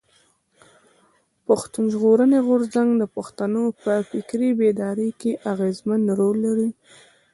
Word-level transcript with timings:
پښتون 1.47 1.85
ژغورني 1.93 2.39
غورځنګ 2.47 2.89
د 2.97 3.03
پښتنو 3.15 3.63
په 3.83 3.93
فکري 4.09 4.49
بيداري 4.59 5.09
کښي 5.19 5.31
اغېزمن 5.51 6.01
رول 6.19 6.37
لري. 6.45 6.69